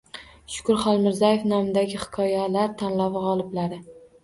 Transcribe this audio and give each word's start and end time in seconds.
Shukur 0.53 0.79
Xolmirzayev 0.85 1.45
nomidagi 1.51 2.01
hikoyalar 2.05 2.75
tanlovi 2.83 3.25
g‘oliblari 3.31 3.83